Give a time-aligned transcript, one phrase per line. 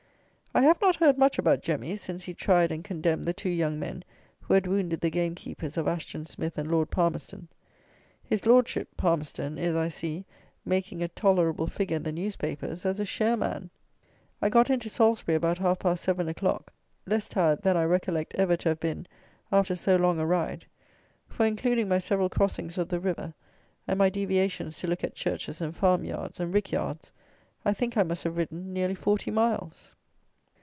[0.53, 3.79] I have not heard much about "Jemmy" since he tried and condemned the two young
[3.79, 4.03] men
[4.41, 7.47] who had wounded the game keepers of Ashton Smith and Lord Palmerston.
[8.21, 10.25] His Lordship (Palmerston) is, I see,
[10.65, 13.69] making a tolerable figure in the newspapers as a share man!
[14.41, 16.73] I got into Salisbury about half past seven o'clock,
[17.05, 19.07] less tired than I recollect ever to have been
[19.53, 20.65] after so long a ride;
[21.29, 23.33] for, including my several crossings of the river
[23.87, 27.13] and my deviations to look at churches and farm yards, and rick yards,
[27.63, 29.95] I think I must have ridden nearly forty miles.